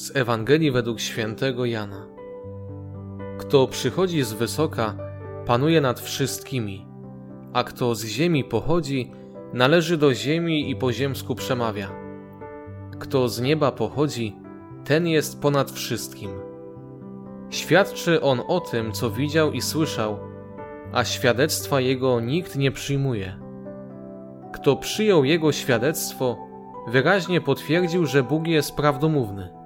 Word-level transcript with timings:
z 0.00 0.16
Ewangelii 0.16 0.70
według 0.70 1.00
świętego 1.00 1.64
Jana. 1.64 2.06
Kto 3.38 3.66
przychodzi 3.66 4.22
z 4.22 4.32
wysoka, 4.32 4.96
panuje 5.46 5.80
nad 5.80 6.00
wszystkimi, 6.00 6.86
a 7.52 7.64
kto 7.64 7.94
z 7.94 8.04
ziemi 8.04 8.44
pochodzi, 8.44 9.12
należy 9.52 9.96
do 9.96 10.14
ziemi 10.14 10.70
i 10.70 10.76
po 10.76 10.92
ziemsku 10.92 11.34
przemawia. 11.34 11.90
Kto 12.98 13.28
z 13.28 13.40
nieba 13.40 13.72
pochodzi, 13.72 14.36
ten 14.84 15.06
jest 15.06 15.40
ponad 15.40 15.70
wszystkim. 15.70 16.30
Świadczy 17.50 18.20
on 18.20 18.40
o 18.48 18.60
tym, 18.60 18.92
co 18.92 19.10
widział 19.10 19.52
i 19.52 19.60
słyszał, 19.60 20.18
a 20.92 21.04
świadectwa 21.04 21.80
jego 21.80 22.20
nikt 22.20 22.56
nie 22.56 22.72
przyjmuje. 22.72 23.40
Kto 24.52 24.76
przyjął 24.76 25.24
jego 25.24 25.52
świadectwo, 25.52 26.38
wyraźnie 26.88 27.40
potwierdził, 27.40 28.06
że 28.06 28.22
Bóg 28.22 28.46
jest 28.46 28.76
prawdomówny. 28.76 29.59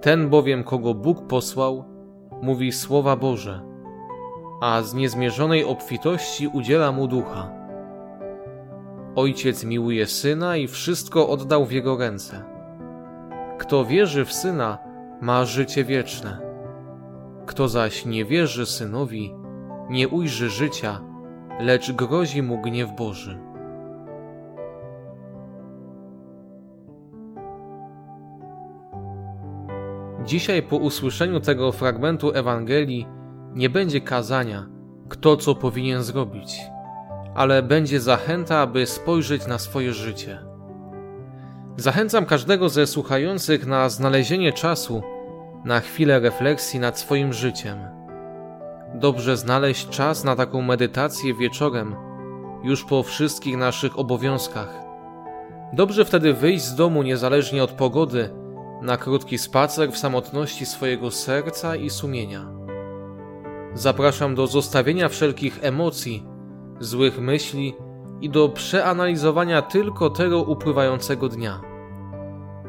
Ten 0.00 0.30
bowiem, 0.30 0.64
kogo 0.64 0.94
Bóg 0.94 1.26
posłał, 1.26 1.84
mówi 2.42 2.72
słowa 2.72 3.16
Boże, 3.16 3.60
a 4.60 4.82
z 4.82 4.94
niezmierzonej 4.94 5.64
obfitości 5.64 6.48
udziela 6.48 6.92
mu 6.92 7.08
ducha. 7.08 7.50
Ojciec 9.16 9.64
miłuje 9.64 10.06
syna 10.06 10.56
i 10.56 10.66
wszystko 10.66 11.28
oddał 11.28 11.64
w 11.64 11.72
jego 11.72 11.96
ręce. 11.96 12.44
Kto 13.58 13.84
wierzy 13.84 14.24
w 14.24 14.32
syna, 14.32 14.78
ma 15.20 15.44
życie 15.44 15.84
wieczne. 15.84 16.40
Kto 17.46 17.68
zaś 17.68 18.06
nie 18.06 18.24
wierzy 18.24 18.66
synowi, 18.66 19.34
nie 19.90 20.08
ujrzy 20.08 20.50
życia, 20.50 21.00
lecz 21.60 21.92
grozi 21.92 22.42
mu 22.42 22.62
gniew 22.62 22.96
Boży. 22.96 23.49
Dzisiaj 30.24 30.62
po 30.62 30.76
usłyszeniu 30.76 31.40
tego 31.40 31.72
fragmentu 31.72 32.30
Ewangelii 32.34 33.06
nie 33.54 33.70
będzie 33.70 34.00
kazania, 34.00 34.66
kto 35.08 35.36
co 35.36 35.54
powinien 35.54 36.02
zrobić, 36.02 36.60
ale 37.34 37.62
będzie 37.62 38.00
zachęta, 38.00 38.58
aby 38.58 38.86
spojrzeć 38.86 39.46
na 39.46 39.58
swoje 39.58 39.92
życie. 39.92 40.38
Zachęcam 41.76 42.26
każdego 42.26 42.68
ze 42.68 42.86
słuchających 42.86 43.66
na 43.66 43.88
znalezienie 43.88 44.52
czasu 44.52 45.02
na 45.64 45.80
chwilę 45.80 46.20
refleksji 46.20 46.80
nad 46.80 46.98
swoim 46.98 47.32
życiem. 47.32 47.78
Dobrze 48.94 49.36
znaleźć 49.36 49.88
czas 49.88 50.24
na 50.24 50.36
taką 50.36 50.62
medytację 50.62 51.34
wieczorem, 51.34 51.96
już 52.64 52.84
po 52.84 53.02
wszystkich 53.02 53.56
naszych 53.56 53.98
obowiązkach. 53.98 54.74
Dobrze 55.72 56.04
wtedy 56.04 56.34
wyjść 56.34 56.64
z 56.64 56.74
domu 56.74 57.02
niezależnie 57.02 57.64
od 57.64 57.70
pogody 57.70 58.39
na 58.82 58.96
krótki 58.96 59.38
spacer 59.38 59.92
w 59.92 59.98
samotności 59.98 60.66
swojego 60.66 61.10
serca 61.10 61.76
i 61.76 61.90
sumienia. 61.90 62.46
Zapraszam 63.74 64.34
do 64.34 64.46
zostawienia 64.46 65.08
wszelkich 65.08 65.58
emocji, 65.62 66.26
złych 66.80 67.20
myśli 67.20 67.74
i 68.20 68.30
do 68.30 68.48
przeanalizowania 68.48 69.62
tylko 69.62 70.10
tego 70.10 70.42
upływającego 70.42 71.28
dnia. 71.28 71.60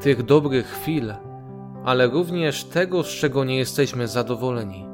Tych 0.02 0.24
dobrych 0.24 0.68
chwil, 0.68 1.14
ale 1.86 2.08
również 2.08 2.64
tego, 2.64 3.04
z 3.04 3.08
czego 3.08 3.44
nie 3.44 3.58
jesteśmy 3.58 4.08
zadowoleni. 4.08 4.88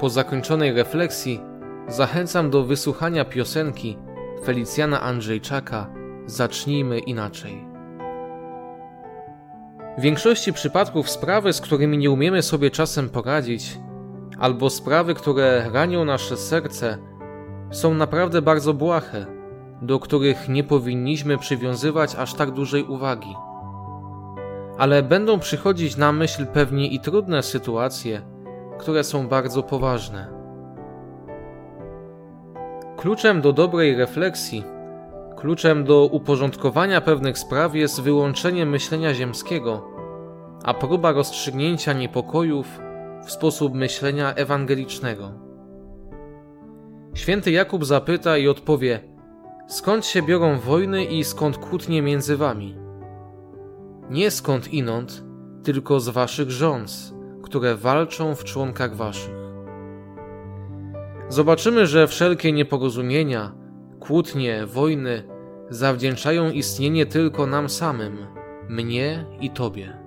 Po 0.00 0.10
zakończonej 0.10 0.72
refleksji 0.72 1.40
zachęcam 1.88 2.50
do 2.50 2.64
wysłuchania 2.64 3.24
piosenki 3.24 3.98
Felicjana 4.44 5.00
Andrzejczaka 5.00 6.04
Zacznijmy 6.26 6.98
inaczej. 6.98 7.73
W 9.98 10.00
większości 10.00 10.52
przypadków 10.52 11.10
sprawy, 11.10 11.52
z 11.52 11.60
którymi 11.60 11.98
nie 11.98 12.10
umiemy 12.10 12.42
sobie 12.42 12.70
czasem 12.70 13.10
poradzić, 13.10 13.78
albo 14.38 14.70
sprawy, 14.70 15.14
które 15.14 15.70
ranią 15.72 16.04
nasze 16.04 16.36
serce, 16.36 16.98
są 17.70 17.94
naprawdę 17.94 18.42
bardzo 18.42 18.74
błahe, 18.74 19.26
do 19.82 20.00
których 20.00 20.48
nie 20.48 20.64
powinniśmy 20.64 21.38
przywiązywać 21.38 22.14
aż 22.14 22.34
tak 22.34 22.50
dużej 22.50 22.84
uwagi. 22.84 23.34
Ale 24.78 25.02
będą 25.02 25.38
przychodzić 25.38 25.96
na 25.96 26.12
myśl 26.12 26.46
pewnie 26.46 26.88
i 26.88 27.00
trudne 27.00 27.42
sytuacje, 27.42 28.22
które 28.78 29.04
są 29.04 29.28
bardzo 29.28 29.62
poważne. 29.62 30.28
Kluczem 32.96 33.40
do 33.40 33.52
dobrej 33.52 33.96
refleksji, 33.96 34.64
kluczem 35.36 35.84
do 35.84 36.06
uporządkowania 36.06 37.00
pewnych 37.00 37.38
spraw 37.38 37.74
jest 37.74 38.00
wyłączenie 38.00 38.66
myślenia 38.66 39.14
ziemskiego, 39.14 39.88
a 40.64 40.74
próba 40.74 41.12
rozstrzygnięcia 41.12 41.92
niepokojów 41.92 42.80
w 43.26 43.30
sposób 43.30 43.74
myślenia 43.74 44.34
ewangelicznego. 44.34 45.32
Święty 47.14 47.50
Jakub 47.50 47.84
zapyta 47.84 48.38
i 48.38 48.48
odpowie: 48.48 49.00
Skąd 49.66 50.06
się 50.06 50.22
biorą 50.22 50.58
wojny 50.58 51.04
i 51.04 51.24
skąd 51.24 51.58
kłótnie 51.58 52.02
między 52.02 52.36
wami? 52.36 52.76
Nie 54.10 54.30
skąd 54.30 54.72
inąd, 54.72 55.24
tylko 55.62 56.00
z 56.00 56.08
waszych 56.08 56.50
rząd, 56.50 57.14
które 57.42 57.76
walczą 57.76 58.34
w 58.34 58.44
członkach 58.44 58.96
waszych. 58.96 59.34
Zobaczymy, 61.28 61.86
że 61.86 62.06
wszelkie 62.06 62.52
nieporozumienia, 62.52 63.63
kłótnie, 64.06 64.66
wojny 64.66 65.22
zawdzięczają 65.70 66.50
istnienie 66.50 67.06
tylko 67.06 67.46
nam 67.46 67.68
samym, 67.68 68.26
mnie 68.68 69.24
i 69.40 69.50
Tobie. 69.50 69.98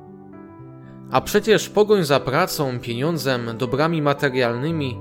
A 1.11 1.21
przecież 1.21 1.69
pogoń 1.69 2.03
za 2.03 2.19
pracą, 2.19 2.79
pieniądzem, 2.79 3.57
dobrami 3.57 4.01
materialnymi, 4.01 4.99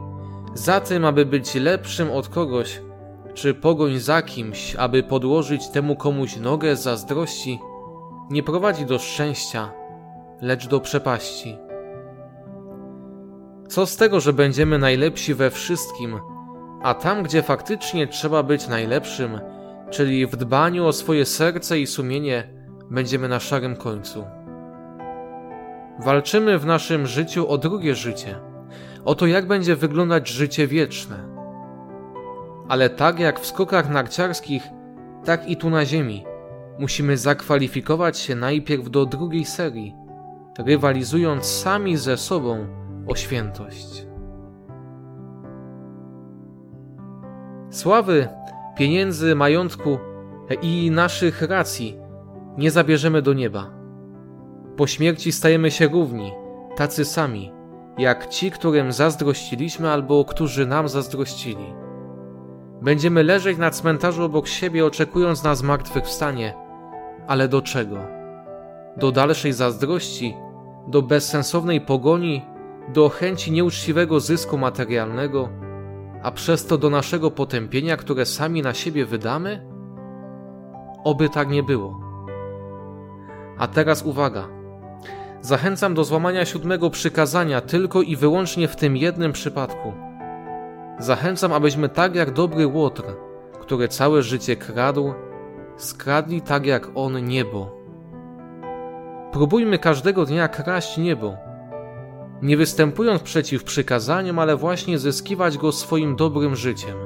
za 0.55 0.81
tym, 0.81 1.05
aby 1.05 1.27
być 1.27 1.55
lepszym 1.55 2.11
od 2.11 2.29
kogoś, 2.29 2.81
czy 3.35 3.55
pogoń 3.55 3.99
za 3.99 4.23
kimś, 4.23 4.77
aby 4.77 5.03
podłożyć 5.03 5.69
temu 5.69 5.97
komuś 5.97 6.37
nogę 6.37 6.77
zazdrości, 6.77 7.61
nie 8.31 8.43
prowadzi 8.43 8.87
do 8.87 8.99
szczęścia, 8.99 9.73
lecz 10.41 10.69
do 10.69 10.81
przepaści. 10.81 11.59
Co 13.69 13.87
z 13.87 13.97
tego, 13.97 14.21
że 14.21 14.33
będziemy 14.33 14.79
najlepsi 14.79 15.35
we 15.35 15.51
wszystkim, 15.51 16.21
a 16.87 16.95
tam, 16.95 17.23
gdzie 17.23 17.43
faktycznie 17.43 18.07
trzeba 18.07 18.43
być 18.43 18.69
najlepszym, 18.69 19.41
czyli 19.91 20.27
w 20.27 20.37
dbaniu 20.37 20.87
o 20.87 20.93
swoje 20.93 21.25
serce 21.25 21.79
i 21.79 21.87
sumienie, 21.87 22.49
będziemy 22.91 23.29
na 23.29 23.41
szarym 23.41 23.77
końcu. 23.77 24.25
Walczymy 26.05 26.59
w 26.59 26.67
naszym 26.67 27.07
życiu 27.07 27.49
o 27.49 27.59
drugie 27.59 27.95
życie, 27.95 28.35
o 29.05 29.15
to, 29.15 29.27
jak 29.27 29.47
będzie 29.47 29.77
wyglądać 29.77 30.29
życie 30.29 30.67
wieczne. 30.67 31.17
Ale 32.69 32.91
tak 32.91 33.19
jak 33.19 33.41
w 33.41 33.47
skokach 33.47 33.91
narciarskich, 33.91 34.63
tak 35.25 35.49
i 35.49 35.57
tu 35.57 35.71
na 35.71 35.85
Ziemi, 35.85 36.25
musimy 36.79 37.17
zakwalifikować 37.17 38.19
się 38.19 38.35
najpierw 38.35 38.91
do 38.91 39.07
drugiej 39.07 39.45
serii, 39.45 39.95
rywalizując 40.59 41.47
sami 41.47 41.97
ze 41.97 42.17
sobą 42.17 42.67
o 43.07 43.17
świętość. 43.17 44.07
Sławy, 47.77 48.29
pieniędzy, 48.77 49.35
majątku 49.35 49.99
i 50.63 50.91
naszych 50.91 51.43
racji 51.43 51.97
nie 52.59 52.71
zabierzemy 52.71 53.23
do 53.23 53.33
nieba 53.33 53.77
po 54.77 54.87
śmierci 54.87 55.33
stajemy 55.33 55.71
się 55.71 55.89
równi, 55.89 56.33
tacy 56.77 57.05
sami, 57.05 57.53
jak 57.99 58.29
ci, 58.29 58.51
którym 58.51 58.93
zazdrościliśmy 58.93 59.91
albo 59.91 60.25
którzy 60.25 60.67
nam 60.67 60.89
zazdrościli. 60.89 61.75
Będziemy 62.83 63.23
leżeć 63.23 63.59
na 63.59 63.71
cmentarzu 63.71 64.25
obok 64.25 64.49
siebie, 64.49 64.87
oczekując 64.87 65.45
na 65.45 65.55
zmartwychwstanie. 65.55 66.55
Ale 67.27 67.49
do 67.49 67.63
czego? 67.63 67.97
Do 68.97 69.13
dalszej 69.13 69.53
zazdrości, 69.53 70.35
do 70.89 71.03
bezsensownej 71.03 71.81
pogoni, 71.81 72.43
do 72.95 73.09
chęci 73.09 73.53
nieuczciwego 73.53 74.21
zysku 74.21 74.59
materialnego, 74.59 75.49
a 76.27 76.31
przez 76.31 76.67
to 76.67 76.79
do 76.79 76.91
naszego 76.91 77.31
potępienia, 77.31 77.97
które 77.97 78.27
sami 78.27 78.63
na 78.63 78.75
siebie 78.75 79.07
wydamy? 79.07 79.67
Oby 81.05 81.29
tak 81.29 81.49
nie 81.51 81.63
było. 81.63 82.01
A 83.59 83.67
teraz 83.67 84.03
uwaga. 84.03 84.49
Zachęcam 85.41 85.95
do 85.95 86.05
złamania 86.05 86.45
siódmego 86.45 86.91
przykazania 86.91 87.61
tylko 87.61 88.03
i 88.03 88.17
wyłącznie 88.17 88.69
w 88.69 88.77
tym 88.77 88.97
jednym 88.97 89.33
przypadku. 89.33 89.93
Zachęcam, 90.99 91.53
abyśmy 91.53 91.89
tak 91.89 92.15
jak 92.15 92.31
dobry 92.31 92.67
łotr, 92.67 93.03
który 93.61 93.89
całe 93.89 94.23
życie 94.23 94.57
kradł, 94.57 95.15
skradli 95.77 96.43
tak 96.43 96.67
jak 96.67 96.89
on 96.95 97.25
niebo. 97.25 97.77
Próbujmy 99.33 99.79
każdego 99.79 100.25
dnia 100.25 100.49
kraść 100.49 100.99
niebo, 100.99 101.37
nie 102.43 102.57
występując 102.57 103.23
przeciw 103.23 103.65
przykazaniom, 103.65 104.39
ale 104.39 104.57
właśnie 104.57 104.99
zyskiwać 104.99 105.59
go 105.59 105.73
swoim 105.73 106.17
dobrym 106.17 106.57
życiem. 106.57 106.97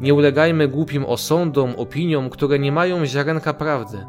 Nie 0.00 0.14
ulegajmy 0.14 0.68
głupim 0.68 1.04
osądom, 1.04 1.74
opiniom, 1.76 2.30
które 2.30 2.58
nie 2.58 2.72
mają 2.72 3.06
ziarenka 3.06 3.54
prawdy 3.54 4.06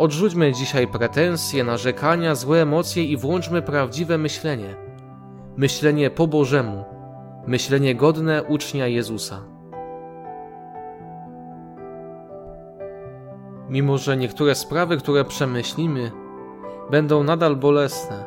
Odrzućmy 0.00 0.52
dzisiaj 0.52 0.88
pretensje, 0.88 1.64
narzekania, 1.64 2.34
złe 2.34 2.62
emocje 2.62 3.04
i 3.04 3.16
włączmy 3.16 3.62
prawdziwe 3.62 4.18
myślenie. 4.18 4.76
Myślenie 5.56 6.10
po 6.10 6.26
Bożemu, 6.26 6.84
myślenie 7.46 7.94
godne 7.94 8.42
ucznia 8.42 8.86
Jezusa. 8.86 9.40
Mimo, 13.68 13.98
że 13.98 14.16
niektóre 14.16 14.54
sprawy, 14.54 14.96
które 14.96 15.24
przemyślimy, 15.24 16.12
będą 16.90 17.24
nadal 17.24 17.56
bolesne, 17.56 18.24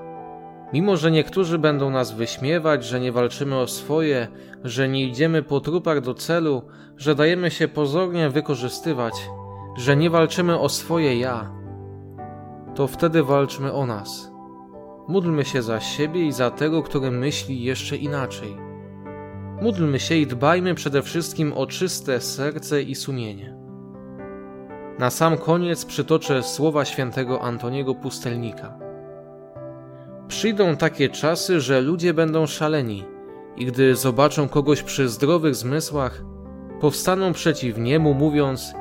mimo, 0.73 0.97
że 0.97 1.11
niektórzy 1.11 1.59
będą 1.59 1.89
nas 1.89 2.11
wyśmiewać, 2.11 2.85
że 2.85 2.99
nie 2.99 3.11
walczymy 3.11 3.59
o 3.59 3.67
swoje, 3.67 4.27
że 4.63 4.89
nie 4.89 5.07
idziemy 5.07 5.43
po 5.43 5.59
trupach 5.59 6.01
do 6.01 6.13
celu, 6.13 6.61
że 6.97 7.15
dajemy 7.15 7.51
się 7.51 7.67
pozornie 7.67 8.29
wykorzystywać, 8.29 9.13
że 9.77 9.95
nie 9.95 10.09
walczymy 10.09 10.59
o 10.59 10.69
swoje 10.69 11.19
ja, 11.19 11.51
to 12.75 12.87
wtedy 12.87 13.23
walczmy 13.23 13.73
o 13.73 13.85
nas. 13.85 14.31
Módlmy 15.07 15.45
się 15.45 15.61
za 15.61 15.79
siebie 15.79 16.25
i 16.25 16.31
za 16.31 16.51
tego, 16.51 16.83
który 16.83 17.11
myśli 17.11 17.63
jeszcze 17.63 17.97
inaczej. 17.97 18.57
Módlmy 19.61 19.99
się 19.99 20.15
i 20.15 20.27
dbajmy 20.27 20.75
przede 20.75 21.01
wszystkim 21.01 21.53
o 21.53 21.67
czyste 21.67 22.21
serce 22.21 22.81
i 22.81 22.95
sumienie. 22.95 23.57
Na 24.99 25.09
sam 25.09 25.37
koniec 25.37 25.85
przytoczę 25.85 26.43
słowa 26.43 26.85
świętego 26.85 27.41
Antoniego 27.41 27.95
Pustelnika. 27.95 28.82
Przyjdą 30.33 30.77
takie 30.77 31.09
czasy, 31.09 31.61
że 31.61 31.81
ludzie 31.81 32.13
będą 32.13 32.47
szaleni 32.47 33.03
i 33.57 33.65
gdy 33.65 33.95
zobaczą 33.95 34.49
kogoś 34.49 34.83
przy 34.83 35.09
zdrowych 35.09 35.55
zmysłach, 35.55 36.23
powstaną 36.81 37.33
przeciw 37.33 37.77
niemu, 37.77 38.13
mówiąc: 38.13 38.73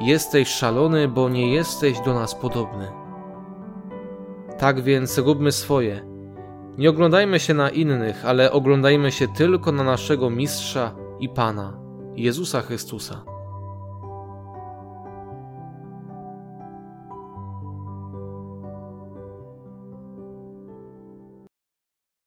Jesteś 0.00 0.48
szalony, 0.48 1.08
bo 1.08 1.28
nie 1.28 1.54
jesteś 1.54 2.00
do 2.00 2.14
nas 2.14 2.34
podobny. 2.34 2.88
Tak 4.58 4.80
więc 4.80 5.18
róbmy 5.18 5.52
swoje. 5.52 6.06
Nie 6.78 6.90
oglądajmy 6.90 7.40
się 7.40 7.54
na 7.54 7.70
innych, 7.70 8.24
ale 8.26 8.52
oglądajmy 8.52 9.12
się 9.12 9.28
tylko 9.28 9.72
na 9.72 9.84
naszego 9.84 10.30
Mistrza 10.30 10.96
i 11.20 11.28
Pana, 11.28 11.80
Jezusa 12.14 12.62
Chrystusa. 12.62 13.35